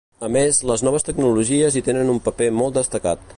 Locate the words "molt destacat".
2.63-3.27